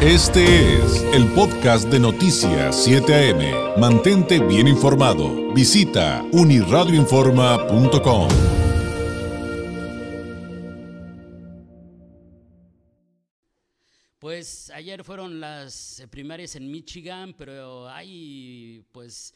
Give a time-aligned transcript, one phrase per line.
[0.00, 3.80] Este es el podcast de Noticias 7 AM.
[3.80, 5.52] Mantente bien informado.
[5.52, 8.28] Visita uniradioinforma.com.
[14.20, 19.34] Pues ayer fueron las primarias en Michigan, pero hay pues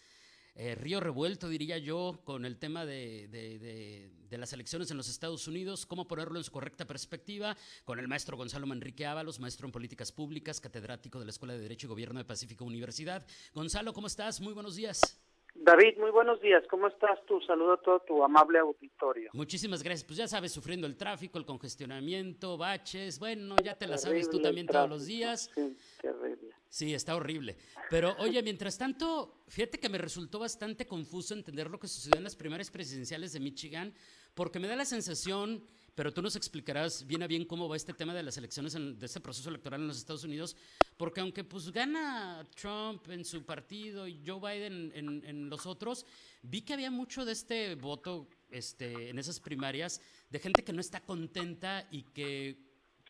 [0.54, 5.46] eh, río revuelto, diría yo, con el tema de, de, las elecciones en los Estados
[5.48, 9.72] Unidos, cómo ponerlo en su correcta perspectiva, con el maestro Gonzalo Manrique Ábalos, maestro en
[9.72, 13.26] políticas públicas, catedrático de la Escuela de Derecho y Gobierno de Pacífico Universidad.
[13.54, 14.40] Gonzalo, ¿cómo estás?
[14.40, 15.22] Muy buenos días.
[15.54, 16.64] David, muy buenos días.
[16.70, 17.40] ¿Cómo estás tú?
[17.42, 19.30] Saludo a todo tu amable auditorio.
[19.34, 20.04] Muchísimas gracias.
[20.04, 23.18] Pues ya sabes, sufriendo el tráfico, el congestionamiento, baches.
[23.18, 25.50] Bueno, ya te la sabes tú también todos los días.
[25.54, 26.51] Sí, terrible.
[26.72, 27.58] Sí, está horrible.
[27.90, 32.24] Pero oye, mientras tanto, fíjate que me resultó bastante confuso entender lo que sucedió en
[32.24, 33.92] las primeras presidenciales de Michigan,
[34.32, 35.62] porque me da la sensación
[35.94, 39.04] pero tú nos explicarás bien a bien cómo va este tema de las elecciones, de
[39.04, 40.56] este proceso electoral en los Estados Unidos,
[40.96, 46.06] porque aunque pues gana Trump en su partido y Joe Biden en, los otros,
[46.40, 50.80] vi que había mucho de este voto este, en esas primarias de gente que no
[50.80, 52.56] está contenta y que,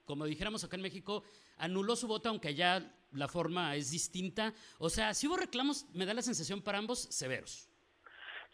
[0.05, 1.23] como dijéramos acá en México,
[1.59, 4.53] anuló su voto aunque ya la forma es distinta.
[4.79, 7.69] O sea, si hubo reclamos, me da la sensación para ambos severos.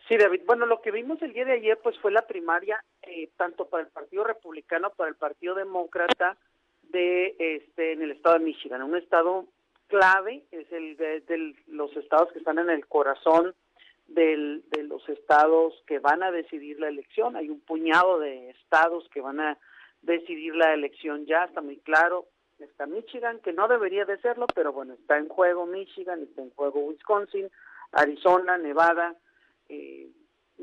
[0.08, 0.42] Sí, David.
[0.46, 3.84] Bueno, lo que vimos el día de ayer pues fue la primaria eh, tanto para
[3.84, 6.36] el Partido Republicano, para el Partido Demócrata
[6.90, 9.46] de este en el estado de Michigan, un estado
[9.88, 13.54] clave, es el de, los estados que están en el corazón
[14.06, 17.36] del, de los estados que van a decidir la elección.
[17.36, 19.58] Hay un puñado de estados que van a
[20.02, 22.26] decidir la elección ya, está muy claro.
[22.58, 26.50] Está Michigan, que no debería de serlo, pero bueno, está en juego Michigan, está en
[26.50, 27.48] juego Wisconsin,
[27.92, 29.14] Arizona, Nevada,
[29.68, 30.10] eh,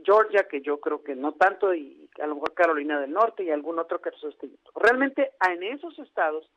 [0.03, 3.49] Georgia, que yo creo que no tanto, y a lo mejor Carolina del Norte y
[3.49, 4.11] algún otro que
[4.75, 6.49] Realmente en esos estados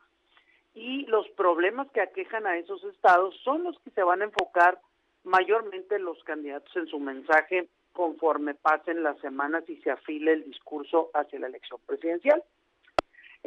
[0.74, 4.80] y los problemas que aquejan a esos estados son los que se van a enfocar
[5.24, 11.10] mayormente los candidatos en su mensaje conforme pasen las semanas y se afile el discurso
[11.14, 12.42] hacia la elección presidencial.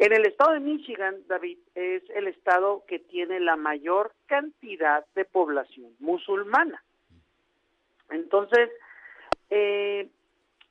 [0.01, 5.25] En el estado de Michigan, David, es el estado que tiene la mayor cantidad de
[5.25, 6.83] población musulmana.
[8.09, 8.71] Entonces,
[9.51, 10.09] eh,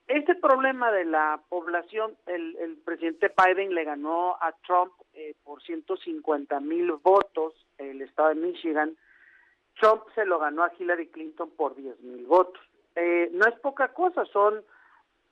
[0.08, 6.58] este problema de la población, el, presidente Biden le ganó a Trump eh, por 150
[6.58, 8.97] mil votos, el estado de Michigan.
[9.80, 12.60] Trump se lo ganó a Hillary Clinton por 10 mil votos.
[12.97, 14.64] Eh, no es poca cosa, son,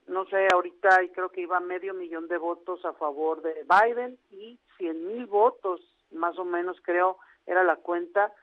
[0.09, 4.59] no sé, ahorita creo que iba medio millón de votos a favor de Biden y
[4.77, 5.81] 100 mil votos,
[6.11, 8.33] más o menos creo, era la cuenta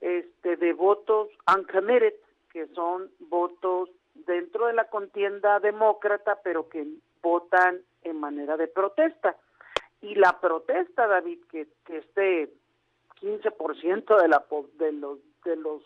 [0.00, 2.14] este de votos uncommitted,
[2.50, 6.86] que son votos dentro de la contienda demócrata, pero que
[7.22, 9.36] votan en manera de protesta.
[10.00, 12.52] Y la protesta, David, que, que este
[13.20, 15.82] 15% de, la, de, los, de los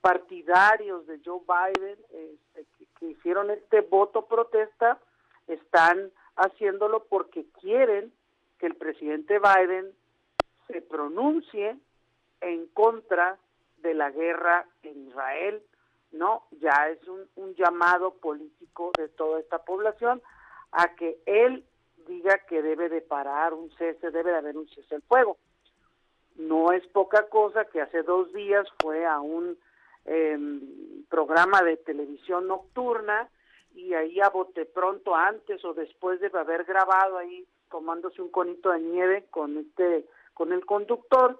[0.00, 1.98] partidarios de Joe Biden
[3.10, 4.98] hicieron este voto protesta,
[5.46, 8.12] están haciéndolo porque quieren
[8.58, 9.92] que el presidente Biden
[10.68, 11.76] se pronuncie
[12.40, 13.38] en contra
[13.78, 15.62] de la guerra en Israel
[16.14, 20.22] no, ya es un, un llamado político de toda esta población
[20.70, 21.64] a que él
[22.06, 25.36] diga que debe de parar un cese, debe de haber un cese del fuego.
[26.36, 29.58] No es poca cosa que hace dos días fue a un
[30.04, 30.60] em,
[31.08, 33.28] programa de televisión nocturna
[33.74, 38.70] y ahí a bote pronto antes o después de haber grabado ahí tomándose un conito
[38.70, 41.38] de nieve con este con el conductor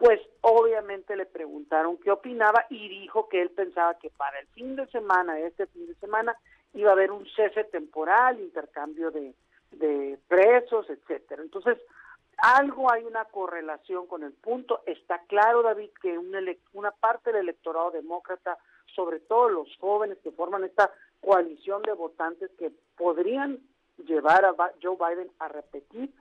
[0.00, 4.74] pues obviamente le preguntaron qué opinaba y dijo que él pensaba que para el fin
[4.74, 6.34] de semana, este fin de semana,
[6.72, 9.34] iba a haber un cese temporal, intercambio de,
[10.26, 11.42] presos, etcétera.
[11.42, 11.76] Entonces,
[12.42, 14.82] algo hay una correlación con el punto.
[14.86, 16.40] Está claro, David, que una,
[16.72, 18.58] una parte del electorado demócrata,
[18.94, 20.90] sobre todo los jóvenes que forman esta
[21.20, 23.58] coalición de votantes que podrían
[24.06, 26.12] llevar a Joe Biden a repetir,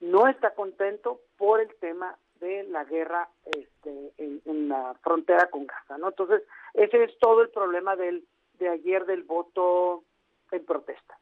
[0.00, 5.96] no está contento por el tema de la guerra este, en, la frontera con Gaza,
[5.98, 6.08] ¿no?
[6.08, 6.42] Entonces,
[6.74, 8.26] ese es todo el problema del,
[8.58, 10.02] de ayer del voto
[10.50, 11.18] en protesta.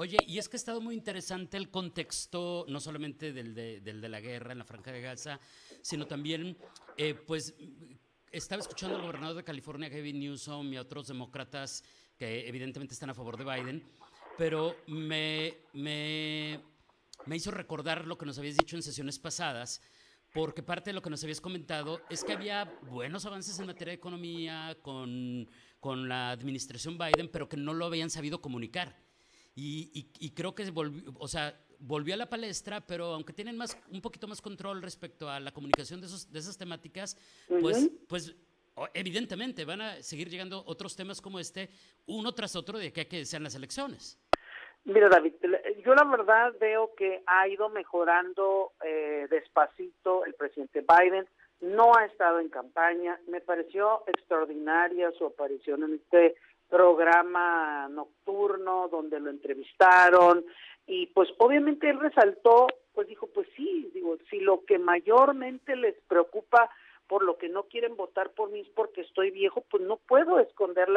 [0.00, 4.00] Oye, y es que ha estado muy interesante el contexto, no solamente del de, del
[4.00, 5.40] de la guerra en la Franja de Gaza,
[5.82, 6.56] sino también,
[6.96, 7.56] eh, pues,
[8.30, 11.82] estaba escuchando al gobernador de California, Gavin Newsom, y a otros demócratas
[12.16, 13.82] que evidentemente están a favor de Biden,
[14.36, 16.60] pero me, me,
[17.26, 19.82] me hizo recordar lo que nos habías dicho en sesiones pasadas,
[20.32, 23.90] porque parte de lo que nos habías comentado es que había buenos avances en materia
[23.90, 25.50] de economía con,
[25.80, 29.07] con la administración Biden, pero que no lo habían sabido comunicar.
[29.60, 33.76] Y, y, creo que volvió, o sea, volvió a la palestra, pero aunque tienen más,
[33.90, 37.16] un poquito más control respecto a la comunicación de, esos, de esas temáticas,
[37.60, 38.36] pues, pues
[38.94, 41.70] evidentemente van a seguir llegando otros temas como este,
[42.06, 44.16] uno tras otro, de que, que sean las elecciones.
[44.84, 45.34] Mira, David,
[45.84, 51.26] yo la verdad veo que ha ido mejorando eh, despacito el presidente Biden,
[51.60, 56.36] no ha estado en campaña, me pareció extraordinaria su aparición en este
[56.68, 60.44] programa nocturno donde lo entrevistaron
[60.88, 65.94] y pues obviamente él resaltó, pues dijo, pues sí, digo, si lo que mayormente les
[66.08, 66.70] preocupa
[67.06, 70.38] por lo que no quieren votar por mí es porque estoy viejo, pues no puedo
[70.38, 70.88] esconder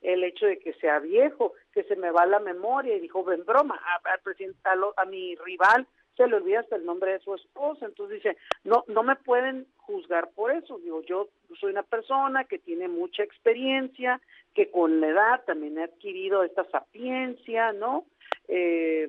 [0.00, 2.96] el hecho de que sea viejo, que se me va la memoria.
[2.96, 4.58] Y dijo, en broma, al presidente,
[4.96, 7.86] a, mi rival se le olvida hasta el nombre de su esposa.
[7.86, 10.78] Entonces dice, no, no me pueden juzgar por eso.
[10.78, 11.28] Digo, yo
[11.60, 14.20] soy una persona que tiene mucha experiencia,
[14.54, 18.04] que con la edad también he adquirido esta sapiencia, ¿no?
[18.48, 19.08] Eh,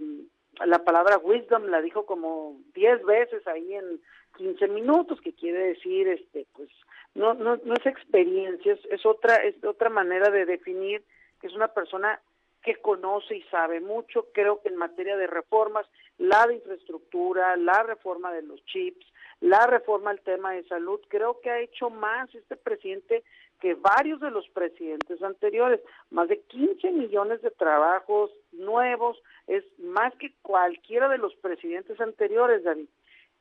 [0.66, 4.02] la palabra wisdom la dijo como diez veces ahí en
[4.38, 6.70] 15 minutos, que quiere decir, este, pues,
[7.16, 11.04] no, no, no es experiencia, es, otra, es otra manera de definir
[11.42, 12.20] que es una persona
[12.64, 14.28] que conoce y sabe mucho.
[14.34, 15.86] Creo que en materia de reformas,
[16.18, 19.06] la de infraestructura, la reforma de los chips,
[19.40, 23.24] la reforma al tema de salud, creo que ha hecho más este presidente
[23.60, 25.82] que varios de los presidentes anteriores,
[26.12, 29.18] más de 15 millones de trabajos nuevos,
[29.48, 32.88] es más que cualquiera de los presidentes anteriores, David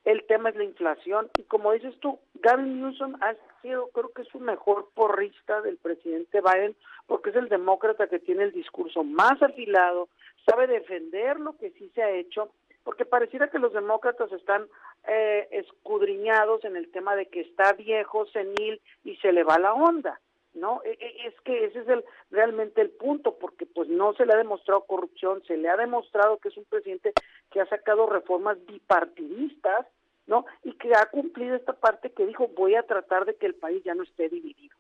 [0.07, 4.23] el tema es la inflación y como dices tú, Gavin Newsom ha sido, creo que
[4.23, 6.77] es su mejor porrista del presidente Biden
[7.09, 10.09] porque es el demócrata que tiene el discurso más afilado,
[10.49, 12.53] sabe defender lo que sí se ha hecho,
[12.85, 14.69] porque pareciera que los demócratas están
[15.09, 19.75] eh, escudriñados en el tema de que está viejo, senil y se le va la
[19.75, 20.21] onda.
[20.57, 20.81] ¿no?
[20.85, 24.33] E, e, es que ese es el realmente el punto, porque pues no se le
[24.33, 27.13] ha demostrado corrupción, se le ha demostrado que es un presidente
[27.51, 29.87] que ha sacado reformas bipartidistas,
[30.27, 30.45] ¿no?
[30.65, 33.83] Y que ha cumplido esta parte que dijo, voy a tratar de que el país
[33.85, 34.77] ya no esté dividido.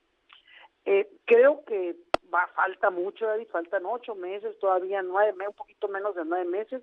[0.85, 1.97] Eh, creo que
[2.33, 6.83] va falta mucho, David, faltan ocho meses, todavía nueve, un poquito menos de nueve meses,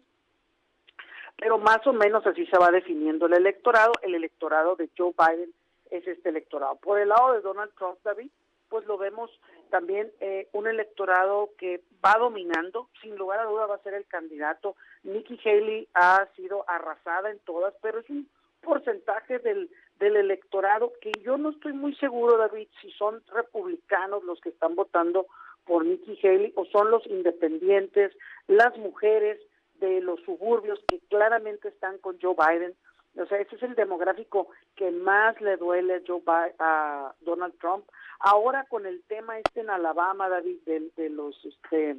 [1.38, 3.92] pero más o menos así se va definiendo el electorado.
[4.02, 5.54] El electorado de Joe Biden
[5.90, 6.76] es este electorado.
[6.76, 8.30] Por el lado de Donald Trump, David,
[8.74, 9.30] pues lo vemos
[9.70, 14.08] también eh, un electorado que va dominando, sin lugar a duda va a ser el
[14.08, 14.76] candidato.
[15.04, 18.28] Nikki Haley ha sido arrasada en todas, pero es un
[18.64, 24.42] porcentaje del, del electorado que yo no estoy muy seguro, David, si son republicanos los
[24.42, 25.28] que están votando
[25.66, 28.12] por Nikki Haley o son los independientes,
[28.48, 29.40] las mujeres
[29.82, 32.74] de los suburbios que claramente están con Joe Biden.
[33.16, 37.86] O sea, ese es el demográfico que más le duele Joe Biden, a Donald Trump.
[38.20, 41.98] Ahora con el tema este en Alabama, David, de, de los, este,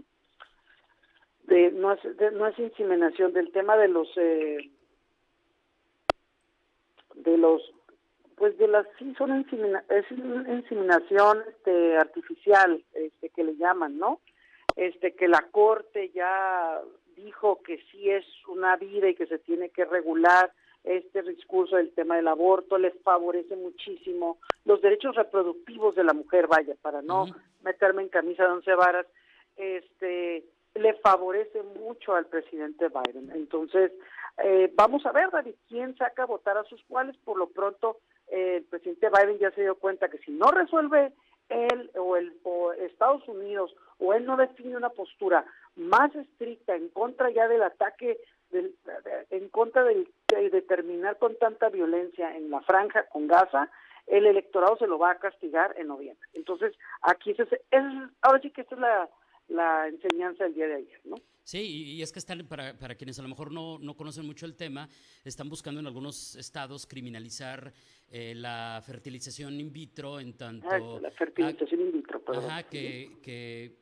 [1.45, 2.01] de no es,
[2.33, 4.71] no es inseminación, del tema de los, eh,
[7.15, 7.63] de los,
[8.37, 14.21] pues de las, sí son insemina, es inseminación este, artificial, este, que le llaman, ¿no?
[14.75, 16.81] Este, que la corte ya
[17.15, 20.53] dijo que sí es una vida y que se tiene que regular,
[20.85, 26.47] este discurso del tema del aborto les favorece muchísimo los derechos reproductivos de la mujer,
[26.47, 27.27] vaya, para no
[27.63, 29.07] meterme en camisa de once varas,
[29.57, 30.45] este
[30.75, 33.31] le favorece mucho al presidente Biden.
[33.33, 33.93] Entonces,
[34.39, 37.17] eh, vamos a ver, David, quién saca a votar a sus cuales.
[37.19, 41.13] Por lo pronto, eh, el presidente Biden ya se dio cuenta que si no resuelve
[41.49, 45.45] él o, el, o Estados Unidos o él no define una postura
[45.77, 48.19] más estricta en contra ya del ataque
[49.31, 49.85] en contra
[50.35, 53.71] de, terminar con tanta violencia en la franja con Gaza,
[54.07, 56.29] el electorado se lo va a castigar en noviembre.
[56.35, 57.39] Entonces, aquí es,
[58.23, 59.09] ahora sí que esta es la,
[59.49, 61.17] la enseñanza del día de ayer, ¿no?
[61.45, 64.47] Sí, y, es que están, para, para, quienes a lo mejor no, no, conocen mucho
[64.47, 64.89] el tema,
[65.27, 67.71] están buscando en algunos estados criminalizar
[68.11, 70.67] eh, la fertilización in vitro en tanto...
[70.71, 72.47] Ah, la fertilización in vitro, perdón.
[72.47, 73.77] Ajá, que, que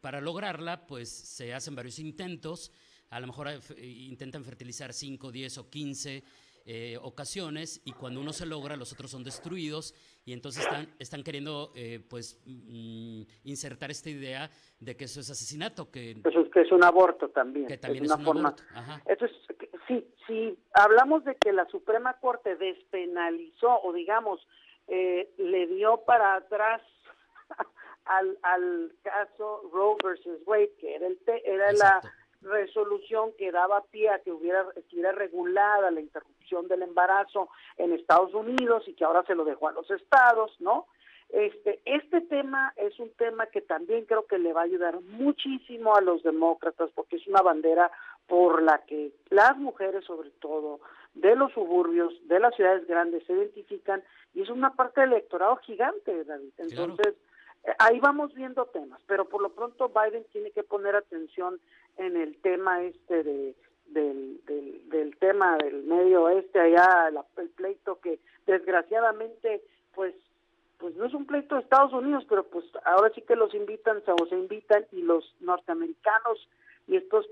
[0.00, 2.72] para lograrla, pues se hacen varios intentos
[3.10, 6.22] a lo mejor eh, intentan fertilizar 5, 10 o 15
[6.70, 9.94] eh, ocasiones y cuando uno se logra los otros son destruidos
[10.26, 15.30] y entonces están, están queriendo eh, pues mm, insertar esta idea de que eso es
[15.30, 18.54] asesinato que eso es que es un aborto también que también es, una forma
[19.06, 19.32] eso es
[19.86, 24.46] sí si hablamos de que la Suprema Corte despenalizó o digamos
[24.88, 26.82] le dio para atrás
[28.04, 32.00] al, al caso Roe versus Wade que era el era la
[32.42, 38.32] resolución que daba pie a que hubiera estuviera regulada la interrupción del embarazo en Estados
[38.34, 40.86] Unidos y que ahora se lo dejó a los estados, ¿no?
[41.30, 45.94] Este, este tema es un tema que también creo que le va a ayudar muchísimo
[45.94, 47.90] a los demócratas porque es una bandera
[48.26, 50.80] por la que las mujeres sobre todo
[51.14, 54.02] de los suburbios, de las ciudades grandes se identifican
[54.34, 56.52] y es una parte del electorado gigante, David.
[56.56, 57.14] Entonces,
[57.78, 61.60] ahí vamos viendo temas, pero por lo pronto Biden tiene que poner atención
[61.96, 63.54] en el tema este de
[63.88, 69.62] del, del, tema del medio oeste allá el pleito que desgraciadamente
[69.94, 70.14] pues
[70.78, 74.02] pues no es un pleito de Estados Unidos pero pues ahora sí que los invitan
[74.06, 76.48] o se invitan y los norteamericanos
[76.86, 77.26] y estos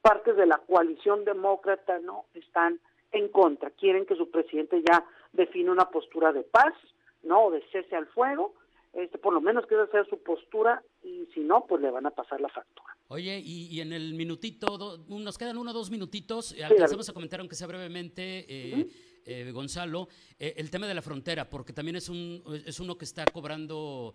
[0.00, 2.80] partes de la coalición demócrata no están
[3.12, 3.70] en contra.
[3.70, 6.74] Quieren que su presidente ya define una postura de paz
[7.22, 8.54] no o de cese al fuego
[8.92, 12.10] este, por lo menos quiere hacer su postura y si no, pues le van a
[12.10, 12.94] pasar la factura.
[13.08, 17.54] Oye, y, en el minutito, nos quedan uno o dos minutitos, alcanzamos a comentar, aunque
[17.54, 18.86] sea brevemente, eh,
[19.24, 20.08] eh, Gonzalo,
[20.38, 24.14] eh, el tema de la frontera, porque también es, un, es uno que está cobrando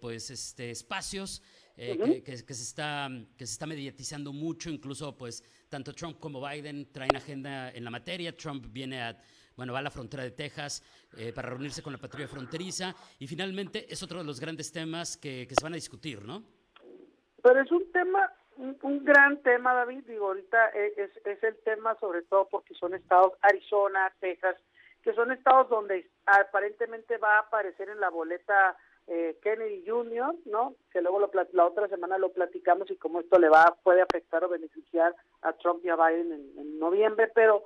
[0.00, 1.42] pues este, espacios.
[1.76, 6.90] que, que, se está, que se está mediatizando mucho, incluso pues tanto Trump como Biden
[6.92, 8.36] traen agenda en la materia.
[8.36, 9.20] Trump viene a
[9.60, 10.82] bueno, va a la frontera de Texas
[11.18, 15.18] eh, para reunirse con la patrulla fronteriza y finalmente es otro de los grandes temas
[15.18, 16.42] que, se van a discutir, ¿no?
[17.42, 21.94] Pero es un tema, un, gran tema, David, digo, ahorita e, es, es el tema
[22.00, 24.56] sobre todo porque son estados, Arizona, Texas,
[25.02, 30.74] que son estados donde aparentemente va a aparecer en la boleta eh, Kennedy Jr., ¿no?
[30.90, 34.42] Que luego lo, la otra semana lo platicamos y cómo esto le va puede afectar
[34.42, 37.64] o beneficiar a Trump y a Biden en, en noviembre, pero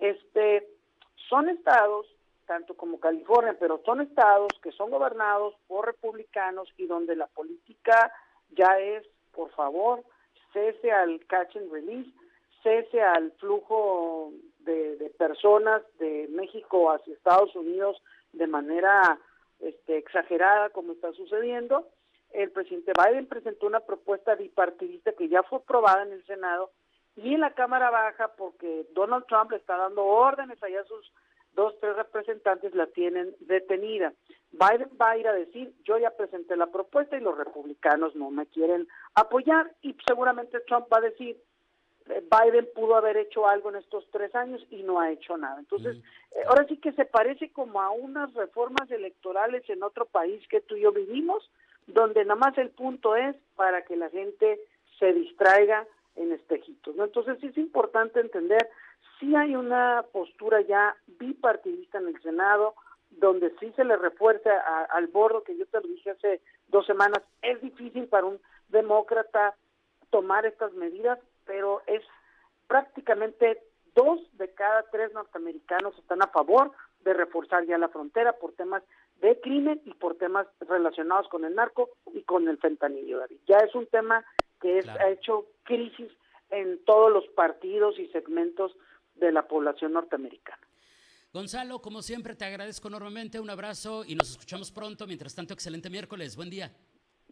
[0.00, 0.79] este
[1.28, 2.06] son estados,
[2.46, 8.12] tanto como California, pero son estados que son gobernados por republicanos y donde la política
[8.50, 10.02] ya es, por favor,
[10.52, 12.10] cese al catch and release,
[12.62, 19.18] cese al flujo de, personas de México hacia Estados Unidos de manera
[19.60, 21.86] este, exagerada como está sucediendo.
[22.32, 26.70] El presidente Biden presentó una propuesta bipartidista que ya fue aprobada en el Senado
[27.16, 31.12] y en la Cámara Baja porque Donald Trump le está dando órdenes allá a sus
[31.54, 34.12] dos, tres representantes la tienen detenida.
[34.52, 38.30] Biden va a ir a decir, yo ya presenté la propuesta y los republicanos no
[38.30, 41.36] me quieren apoyar y seguramente Trump va a decir,
[42.08, 45.58] eh, Biden pudo haber hecho algo en estos tres años y no ha hecho nada.
[45.58, 45.96] Entonces,
[46.32, 50.60] eh, ahora sí que se parece como a unas reformas electorales en otro país que
[50.60, 51.48] tú y yo vivimos,
[51.86, 54.60] donde nada más el punto es para que la gente
[54.98, 55.86] se distraiga
[56.20, 56.94] en espejitos.
[56.96, 57.04] ¿no?
[57.04, 58.68] Entonces sí es importante entender,
[59.18, 62.74] si hay una postura ya bipartidista en el Senado,
[63.10, 64.50] donde sí se le refuerza
[64.90, 69.56] al bordo, que yo te lo dije hace dos semanas, es difícil para un demócrata
[70.10, 72.02] tomar estas medidas, pero es
[72.68, 73.62] prácticamente
[73.94, 78.82] dos de cada tres norteamericanos están a favor de reforzar ya la frontera por temas
[79.20, 83.38] de crimen y por temas relacionados con el narco y con el fentanillo, David.
[83.46, 84.24] Ya es un tema
[84.60, 86.10] que es, ha hecho crisis
[86.50, 88.76] en todos los partidos y segmentos
[89.14, 90.60] de la población norteamericana.
[91.32, 93.38] Gonzalo, como siempre, te agradezco enormemente.
[93.38, 95.06] Un abrazo y nos escuchamos pronto.
[95.06, 96.34] Mientras tanto, excelente miércoles.
[96.34, 96.72] Buen día.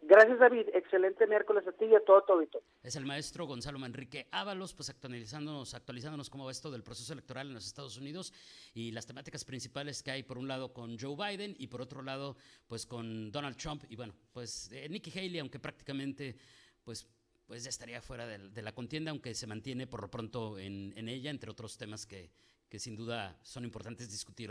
[0.02, 0.68] Gracias, David.
[0.72, 2.66] Excelente miércoles a ti y a todo tu auditorio.
[2.82, 7.48] Es el maestro Gonzalo Manrique Ábalos, pues actualizándonos, actualizándonos cómo va esto del proceso electoral
[7.48, 8.32] en los Estados Unidos
[8.72, 12.02] y las temáticas principales que hay, por un lado, con Joe Biden y por otro
[12.02, 12.36] lado,
[12.68, 16.36] pues con Donald Trump y bueno, pues eh, Nikki Haley, aunque prácticamente,
[16.84, 17.06] pues
[17.48, 21.30] pues ya estaría fuera de, la contienda, aunque se mantiene por lo pronto en, ella,
[21.30, 22.30] entre otros temas que,
[22.68, 24.50] que sin duda son importantes discutir.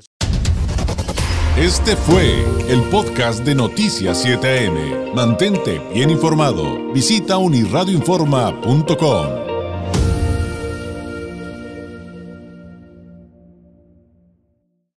[1.55, 5.13] Este fue el podcast de Noticias 7am.
[5.13, 6.91] Mantente bien informado.
[6.91, 9.46] Visita unirradioinforma.com.